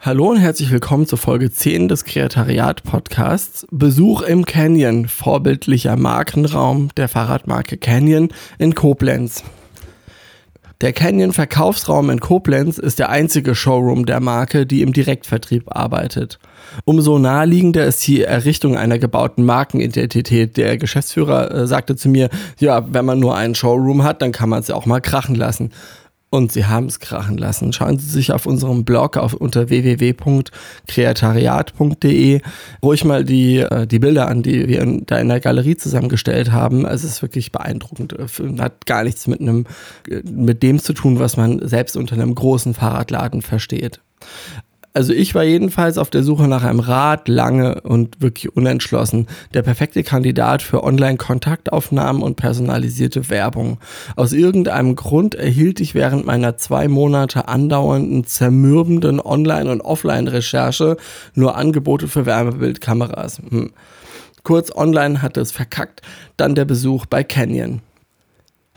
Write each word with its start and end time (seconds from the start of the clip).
Hallo 0.00 0.30
und 0.30 0.36
herzlich 0.36 0.70
willkommen 0.70 1.06
zur 1.06 1.18
Folge 1.18 1.50
10 1.50 1.88
des 1.88 2.04
Kreatariat 2.04 2.84
Podcasts. 2.84 3.66
Besuch 3.72 4.22
im 4.22 4.44
Canyon, 4.44 5.08
vorbildlicher 5.08 5.96
Markenraum 5.96 6.90
der 6.96 7.08
Fahrradmarke 7.08 7.76
Canyon 7.78 8.28
in 8.58 8.76
Koblenz. 8.76 9.42
Der 10.80 10.92
Canyon 10.92 11.32
Verkaufsraum 11.32 12.10
in 12.10 12.20
Koblenz 12.20 12.78
ist 12.78 13.00
der 13.00 13.08
einzige 13.08 13.56
Showroom 13.56 14.06
der 14.06 14.20
Marke, 14.20 14.66
die 14.66 14.82
im 14.82 14.92
Direktvertrieb 14.92 15.64
arbeitet. 15.66 16.38
Umso 16.84 17.18
naheliegender 17.18 17.84
ist 17.84 18.06
die 18.06 18.22
Errichtung 18.22 18.76
einer 18.76 19.00
gebauten 19.00 19.44
Markenidentität. 19.44 20.56
Der 20.56 20.78
Geschäftsführer 20.78 21.50
äh, 21.50 21.66
sagte 21.66 21.96
zu 21.96 22.08
mir, 22.08 22.28
ja, 22.60 22.86
wenn 22.94 23.04
man 23.04 23.18
nur 23.18 23.36
einen 23.36 23.56
Showroom 23.56 24.04
hat, 24.04 24.22
dann 24.22 24.30
kann 24.30 24.48
man 24.48 24.60
es 24.60 24.68
ja 24.68 24.76
auch 24.76 24.86
mal 24.86 25.00
krachen 25.00 25.34
lassen. 25.34 25.72
Und 26.30 26.52
sie 26.52 26.66
haben 26.66 26.86
es 26.86 27.00
krachen 27.00 27.38
lassen. 27.38 27.72
Schauen 27.72 27.98
Sie 27.98 28.08
sich 28.08 28.32
auf 28.32 28.44
unserem 28.44 28.84
Blog 28.84 29.16
auf, 29.16 29.32
unter 29.32 29.70
www.kreatariat.de 29.70 32.42
ruhig 32.82 33.04
mal 33.04 33.24
die, 33.24 33.60
äh, 33.60 33.86
die 33.86 33.98
Bilder 33.98 34.28
an, 34.28 34.42
die 34.42 34.68
wir 34.68 34.82
in, 34.82 35.06
da 35.06 35.16
in 35.18 35.28
der 35.28 35.40
Galerie 35.40 35.76
zusammengestellt 35.76 36.52
haben. 36.52 36.84
Es 36.84 37.02
ist 37.02 37.22
wirklich 37.22 37.50
beeindruckend. 37.50 38.14
Hat 38.58 38.84
gar 38.84 39.04
nichts 39.04 39.26
mit 39.26 39.40
einem, 39.40 39.64
mit 40.24 40.62
dem 40.62 40.80
zu 40.80 40.92
tun, 40.92 41.18
was 41.18 41.38
man 41.38 41.66
selbst 41.66 41.96
unter 41.96 42.14
einem 42.14 42.34
großen 42.34 42.74
Fahrradladen 42.74 43.40
versteht. 43.40 44.02
Also 44.98 45.12
ich 45.12 45.32
war 45.36 45.44
jedenfalls 45.44 45.96
auf 45.96 46.10
der 46.10 46.24
Suche 46.24 46.48
nach 46.48 46.64
einem 46.64 46.80
Rad 46.80 47.28
lange 47.28 47.82
und 47.82 48.20
wirklich 48.20 48.56
unentschlossen. 48.56 49.28
Der 49.54 49.62
perfekte 49.62 50.02
Kandidat 50.02 50.60
für 50.60 50.82
Online-Kontaktaufnahmen 50.82 52.20
und 52.20 52.34
personalisierte 52.34 53.30
Werbung. 53.30 53.78
Aus 54.16 54.32
irgendeinem 54.32 54.96
Grund 54.96 55.36
erhielt 55.36 55.78
ich 55.78 55.94
während 55.94 56.26
meiner 56.26 56.56
zwei 56.56 56.88
Monate 56.88 57.46
andauernden, 57.46 58.24
zermürbenden 58.24 59.20
Online- 59.20 59.70
und 59.70 59.82
Offline-Recherche 59.82 60.96
nur 61.32 61.54
Angebote 61.54 62.08
für 62.08 62.26
Wärmebildkameras. 62.26 63.40
Hm. 63.50 63.70
Kurz 64.42 64.74
online 64.74 65.22
hat 65.22 65.36
es 65.36 65.52
verkackt, 65.52 66.02
dann 66.36 66.56
der 66.56 66.64
Besuch 66.64 67.06
bei 67.06 67.22
Canyon. 67.22 67.82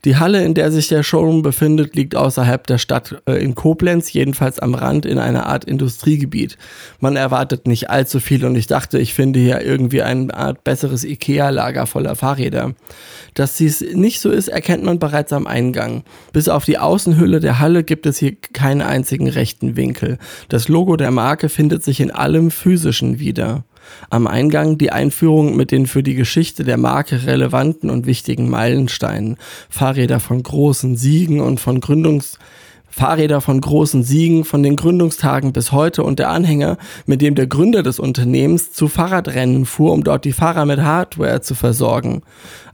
Die 0.03 0.17
Halle, 0.17 0.43
in 0.43 0.55
der 0.55 0.71
sich 0.71 0.87
der 0.87 1.03
Showroom 1.03 1.43
befindet, 1.43 1.95
liegt 1.95 2.15
außerhalb 2.15 2.65
der 2.65 2.79
Stadt 2.79 3.21
äh, 3.27 3.33
in 3.33 3.53
Koblenz, 3.53 4.11
jedenfalls 4.11 4.57
am 4.59 4.73
Rand 4.73 5.05
in 5.05 5.19
einer 5.19 5.45
Art 5.45 5.63
Industriegebiet. 5.63 6.57
Man 6.99 7.15
erwartet 7.15 7.67
nicht 7.67 7.91
allzu 7.91 8.19
viel 8.19 8.43
und 8.45 8.55
ich 8.55 8.65
dachte, 8.65 8.97
ich 8.97 9.13
finde 9.13 9.39
hier 9.39 9.61
irgendwie 9.61 10.01
eine 10.01 10.33
Art 10.33 10.63
besseres 10.63 11.03
IKEA-Lager 11.03 11.85
voller 11.85 12.15
Fahrräder. 12.15 12.73
Dass 13.35 13.57
dies 13.57 13.81
nicht 13.93 14.21
so 14.21 14.31
ist, 14.31 14.47
erkennt 14.47 14.83
man 14.83 14.97
bereits 14.97 15.33
am 15.33 15.45
Eingang. 15.45 16.03
Bis 16.33 16.49
auf 16.49 16.65
die 16.65 16.79
Außenhülle 16.79 17.39
der 17.39 17.59
Halle 17.59 17.83
gibt 17.83 18.07
es 18.07 18.17
hier 18.17 18.35
keinen 18.35 18.81
einzigen 18.81 19.29
rechten 19.29 19.75
Winkel. 19.75 20.17
Das 20.49 20.67
Logo 20.67 20.97
der 20.97 21.11
Marke 21.11 21.47
findet 21.47 21.83
sich 21.83 21.99
in 21.99 22.09
allem 22.09 22.49
Physischen 22.49 23.19
wieder. 23.19 23.63
Am 24.09 24.27
Eingang 24.27 24.77
die 24.77 24.91
Einführung 24.91 25.55
mit 25.55 25.71
den 25.71 25.87
für 25.87 26.03
die 26.03 26.15
Geschichte 26.15 26.63
der 26.63 26.77
Marke 26.77 27.25
relevanten 27.25 27.89
und 27.89 28.05
wichtigen 28.05 28.49
Meilensteinen. 28.49 29.37
Fahrräder 29.69 30.19
von 30.19 30.41
großen 30.41 30.95
Siegen 30.95 31.39
und 31.39 31.59
von 31.59 31.79
Gründungs 31.79 32.37
Fahrräder 32.91 33.39
von 33.39 33.61
großen 33.61 34.03
Siegen 34.03 34.43
von 34.43 34.63
den 34.63 34.75
Gründungstagen 34.75 35.53
bis 35.53 35.71
heute 35.71 36.03
und 36.03 36.19
der 36.19 36.29
Anhänger, 36.29 36.77
mit 37.05 37.21
dem 37.21 37.35
der 37.35 37.47
Gründer 37.47 37.83
des 37.83 37.99
Unternehmens 37.99 38.73
zu 38.73 38.89
Fahrradrennen 38.89 39.65
fuhr, 39.65 39.93
um 39.93 40.03
dort 40.03 40.25
die 40.25 40.33
Fahrer 40.33 40.65
mit 40.65 40.81
Hardware 40.81 41.39
zu 41.41 41.55
versorgen. 41.55 42.21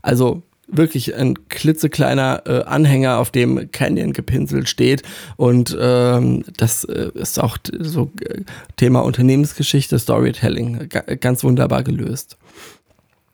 Also 0.02 0.42
wirklich 0.68 1.14
ein 1.14 1.48
klitzekleiner 1.48 2.42
äh, 2.46 2.62
Anhänger, 2.64 3.18
auf 3.18 3.30
dem 3.30 3.70
Canyon 3.72 4.12
gepinselt 4.12 4.68
steht. 4.68 5.02
Und 5.36 5.76
ähm, 5.80 6.44
das 6.56 6.84
äh, 6.84 7.10
ist 7.14 7.40
auch 7.40 7.58
so 7.78 8.12
äh, 8.20 8.42
Thema 8.76 9.00
Unternehmensgeschichte, 9.00 9.98
Storytelling, 9.98 10.88
ganz 11.20 11.42
wunderbar 11.42 11.82
gelöst. 11.82 12.36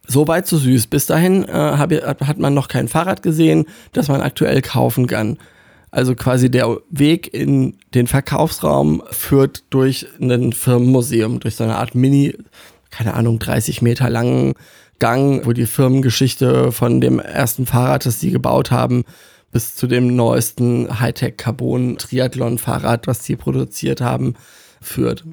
So 0.07 0.29
weit 0.29 0.47
so 0.47 0.59
süß. 0.59 0.87
Bis 0.87 1.07
dahin 1.07 1.45
äh, 1.45 1.53
hab, 1.53 1.91
hat 1.93 2.39
man 2.39 2.55
noch 2.55 2.69
kein 2.69 2.89
Fahrrad 2.89 3.23
gesehen, 3.23 3.67
das 3.93 4.09
man 4.09 4.21
aktuell 4.21 4.63
kaufen 4.63 5.07
kann. 5.07 5.39
Also 5.91 6.15
quasi 6.15 6.51
der 6.51 6.79
Weg 6.91 7.33
in 7.33 7.77
den 7.95 8.07
Verkaufsraum 8.07 9.03
führt 9.11 9.63
durch 9.71 10.07
ein 10.21 10.53
Firmenmuseum, 10.53 11.41
durch 11.41 11.57
so 11.57 11.65
eine 11.65 11.77
Art 11.77 11.95
Mini, 11.95 12.37
keine 12.91 13.15
Ahnung, 13.15 13.39
30 13.39 13.81
Meter 13.81 14.11
langen 14.11 14.55
Gang, 14.99 15.45
wo 15.45 15.53
die 15.53 15.67
Firmengeschichte 15.67 16.73
von 16.73 17.01
dem 17.01 17.19
ersten 17.19 17.67
Fahrrad, 17.67 18.07
das 18.07 18.21
sie 18.21 18.31
gebaut 18.31 18.71
haben, 18.71 19.05
bis 19.53 19.75
zu 19.75 19.87
dem 19.87 20.17
neuesten 20.17 21.01
Hightech-Carbon-Triathlon-Fahrrad, 21.01 23.07
was 23.07 23.25
sie 23.25 23.37
produziert 23.37 24.01
haben, 24.01 24.35
führt. 24.81 25.25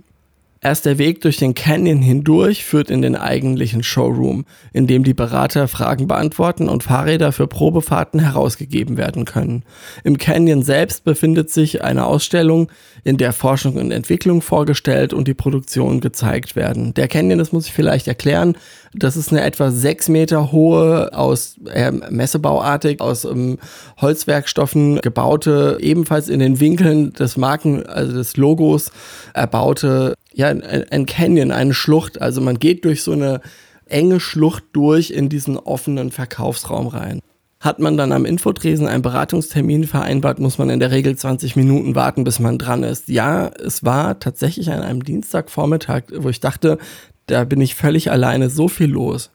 Erst 0.63 0.85
der 0.85 0.99
Weg 0.99 1.22
durch 1.22 1.38
den 1.38 1.55
Canyon 1.55 2.03
hindurch 2.03 2.63
führt 2.63 2.91
in 2.91 3.01
den 3.01 3.16
eigentlichen 3.16 3.81
Showroom, 3.81 4.45
in 4.73 4.85
dem 4.85 5.03
die 5.03 5.16
Berater 5.16 5.67
Fragen 5.67 6.05
beantworten 6.07 6.69
und 6.69 6.83
Fahrräder 6.83 7.31
für 7.31 7.47
Probefahrten 7.47 8.19
herausgegeben 8.19 8.95
werden 8.95 9.25
können. 9.25 9.63
Im 10.03 10.19
Canyon 10.19 10.61
selbst 10.61 11.03
befindet 11.03 11.49
sich 11.49 11.83
eine 11.83 12.05
Ausstellung, 12.05 12.72
in 13.03 13.17
der 13.17 13.33
Forschung 13.33 13.77
und 13.77 13.89
Entwicklung 13.89 14.44
vorgestellt 14.44 15.13
und 15.13 15.27
die 15.27 15.33
Produktion 15.33 15.99
gezeigt 15.99 16.55
werden. 16.55 16.93
Der 16.93 17.07
Canyon, 17.07 17.39
das 17.39 17.51
muss 17.51 17.66
ich 17.66 17.73
vielleicht 17.73 18.07
erklären, 18.07 18.55
das 18.93 19.17
ist 19.17 19.31
eine 19.31 19.41
etwa 19.41 19.72
sechs 19.72 20.09
Meter 20.09 20.51
hohe, 20.51 21.11
aus 21.17 21.55
äh, 21.73 21.91
Messebauartig, 21.91 23.01
aus 23.01 23.25
ähm, 23.25 23.57
Holzwerkstoffen 23.99 24.99
gebaute, 25.01 25.79
ebenfalls 25.81 26.29
in 26.29 26.39
den 26.39 26.59
Winkeln 26.59 27.13
des 27.13 27.35
Marken, 27.35 27.83
also 27.88 28.13
des 28.13 28.38
Logos 28.38 28.91
erbaute 29.33 30.13
ja, 30.33 30.47
ein, 30.47 30.63
ein 30.63 31.05
Canyon, 31.05 31.51
eine 31.51 31.73
Schlucht. 31.73 32.21
Also 32.21 32.41
man 32.41 32.59
geht 32.59 32.85
durch 32.85 33.03
so 33.03 33.11
eine 33.11 33.41
enge 33.85 34.19
Schlucht 34.19 34.63
durch 34.73 35.11
in 35.11 35.29
diesen 35.29 35.57
offenen 35.57 36.11
Verkaufsraum 36.11 36.87
rein. 36.87 37.19
Hat 37.59 37.79
man 37.79 37.95
dann 37.95 38.11
am 38.11 38.25
Infotresen 38.25 38.87
einen 38.87 39.03
Beratungstermin 39.03 39.83
vereinbart, 39.83 40.39
muss 40.39 40.57
man 40.57 40.71
in 40.71 40.79
der 40.79 40.89
Regel 40.89 41.15
20 41.15 41.55
Minuten 41.55 41.93
warten, 41.93 42.23
bis 42.23 42.39
man 42.39 42.57
dran 42.57 42.83
ist. 42.83 43.07
Ja, 43.07 43.47
es 43.49 43.83
war 43.83 44.19
tatsächlich 44.19 44.71
an 44.71 44.81
einem 44.81 45.03
Dienstagvormittag, 45.03 46.03
wo 46.15 46.29
ich 46.29 46.39
dachte, 46.39 46.79
da 47.27 47.43
bin 47.43 47.61
ich 47.61 47.75
völlig 47.75 48.09
alleine, 48.09 48.49
so 48.49 48.67
viel 48.67 48.89
los. 48.89 49.29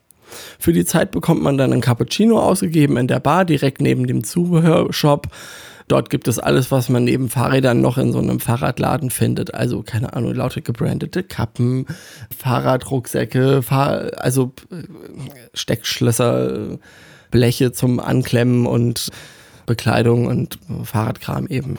Für 0.59 0.73
die 0.73 0.83
Zeit 0.83 1.11
bekommt 1.11 1.41
man 1.41 1.57
dann 1.57 1.71
ein 1.71 1.79
Cappuccino 1.79 2.37
ausgegeben 2.39 2.97
in 2.97 3.07
der 3.07 3.21
Bar, 3.21 3.45
direkt 3.45 3.79
neben 3.79 4.07
dem 4.07 4.25
Zubehörshop. 4.25 5.27
Dort 5.87 6.09
gibt 6.09 6.27
es 6.27 6.37
alles, 6.37 6.69
was 6.69 6.89
man 6.89 7.05
neben 7.05 7.29
Fahrrädern 7.29 7.79
noch 7.79 7.97
in 7.97 8.11
so 8.11 8.19
einem 8.19 8.41
Fahrradladen 8.41 9.09
findet. 9.09 9.53
Also, 9.53 9.83
keine 9.83 10.13
Ahnung, 10.13 10.33
lauter 10.35 10.59
gebrandete 10.59 11.23
Kappen, 11.23 11.85
Fahrradrucksäcke, 12.37 13.61
Fahr 13.61 14.11
also 14.17 14.51
äh, 14.69 14.83
Steckschlösser, 15.53 16.77
Bleche 17.31 17.71
zum 17.71 17.99
Anklemmen 17.99 18.65
und 18.65 19.09
Bekleidung 19.65 20.27
und 20.27 20.59
Fahrradkram 20.83 21.47
eben. 21.47 21.77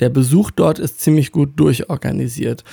Der 0.00 0.08
Besuch 0.08 0.50
dort 0.50 0.78
ist 0.78 1.00
ziemlich 1.00 1.30
gut 1.30 1.52
durchorganisiert. 1.56 2.64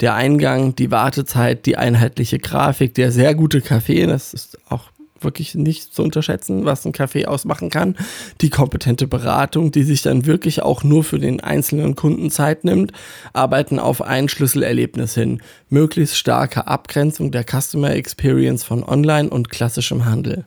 Der 0.00 0.14
Eingang, 0.14 0.76
die 0.76 0.92
Wartezeit, 0.92 1.66
die 1.66 1.76
einheitliche 1.76 2.38
Grafik, 2.38 2.94
der 2.94 3.10
sehr 3.10 3.34
gute 3.34 3.60
Kaffee, 3.60 4.06
das 4.06 4.32
ist 4.32 4.58
auch 4.68 4.90
wirklich 5.22 5.54
nicht 5.54 5.94
zu 5.94 6.02
unterschätzen, 6.02 6.64
was 6.64 6.84
ein 6.84 6.92
Café 6.92 7.26
ausmachen 7.26 7.70
kann. 7.70 7.96
Die 8.40 8.50
kompetente 8.50 9.06
Beratung, 9.06 9.72
die 9.72 9.82
sich 9.82 10.02
dann 10.02 10.26
wirklich 10.26 10.62
auch 10.62 10.84
nur 10.84 11.04
für 11.04 11.18
den 11.18 11.40
einzelnen 11.40 11.96
Kunden 11.96 12.30
Zeit 12.30 12.64
nimmt, 12.64 12.92
arbeiten 13.32 13.78
auf 13.78 14.02
ein 14.02 14.28
Schlüsselerlebnis 14.28 15.14
hin. 15.14 15.40
Möglichst 15.68 16.16
starke 16.16 16.66
Abgrenzung 16.66 17.30
der 17.30 17.44
Customer 17.44 17.90
Experience 17.90 18.64
von 18.64 18.82
Online 18.82 19.30
und 19.30 19.50
klassischem 19.50 20.04
Handel. 20.04 20.44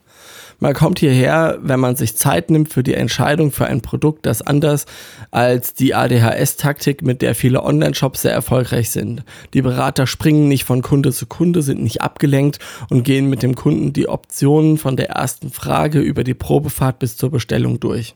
Man 0.64 0.76
kommt 0.76 1.00
hierher, 1.00 1.58
wenn 1.63 1.80
man 1.80 1.96
sich 1.96 2.16
Zeit 2.16 2.52
nimmt 2.52 2.72
für 2.72 2.84
die 2.84 2.94
Entscheidung 2.94 3.52
für 3.52 3.66
ein 3.66 3.81
Produkt, 3.81 4.28
das 4.28 4.44
anders 4.44 4.86
als 5.31 5.74
die 5.74 5.96
ADHS-Taktik, 5.96 7.02
mit 7.02 7.24
der 7.24 7.34
viele 7.34 7.63
Online-Shops 7.63 8.22
sehr 8.22 8.31
erfolgreich 8.31 8.92
sind. 8.92 9.24
Die 9.56 9.63
Berater 9.63 10.06
springen 10.06 10.48
nicht 10.48 10.66
von 10.66 10.84
Kunde 10.84 11.12
zu 11.13 11.25
Kunde, 11.25 11.63
sind 11.63 11.81
nicht 11.81 12.04
abgelenkt 12.04 12.60
und 12.92 13.02
gehen 13.02 13.28
mit 13.28 13.42
dem 13.42 13.56
Kunden 13.56 13.92
die 13.92 14.08
Optionen 14.08 14.78
von 14.78 14.98
der 14.98 15.10
ersten 15.10 15.50
Frage 15.50 16.00
über 16.00 16.24
die 16.24 16.36
Probefahrt 16.36 17.00
bis 17.00 17.18
zur 17.18 17.31
Bestellung 17.31 17.80
durch. 17.80 18.14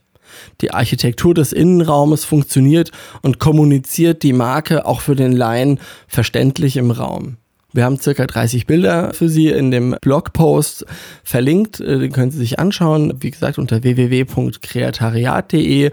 Die 0.62 0.70
Architektur 0.70 1.34
des 1.34 1.52
Innenraumes 1.52 2.26
funktioniert 2.26 2.92
und 3.24 3.40
kommuniziert 3.40 4.22
die 4.22 4.34
Marke 4.34 4.86
auch 4.86 5.02
für 5.02 5.16
den 5.16 5.32
Laien 5.32 5.80
verständlich 6.08 6.78
im 6.78 6.92
Raum. 6.92 7.38
Wir 7.76 7.84
haben 7.84 8.00
circa 8.00 8.26
30 8.26 8.66
Bilder 8.68 9.14
für 9.14 9.28
Sie 9.28 9.50
in 9.50 9.70
dem 9.70 9.98
Blogpost 10.00 10.86
verlinkt. 11.24 11.82
Äh, 11.82 12.00
den 12.00 12.14
können 12.14 12.32
Sie 12.32 12.38
sich 12.38 12.58
anschauen. 12.58 13.16
Wie 13.20 13.32
gesagt, 13.32 13.60
unter 13.60 13.84
www.kreatariat.de. 13.84 15.88
Äh, 15.88 15.92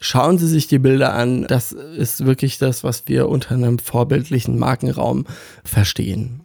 schauen 0.00 0.38
Sie 0.38 0.48
sich 0.48 0.66
die 0.66 0.80
Bilder 0.80 1.14
an. 1.14 1.46
Das 1.46 1.70
ist 1.70 2.26
wirklich 2.26 2.58
das, 2.58 2.82
was 2.82 3.04
wir 3.06 3.28
unter 3.28 3.54
einem 3.54 3.78
vorbildlichen 3.78 4.58
Markenraum 4.58 5.26
verstehen. 5.64 6.40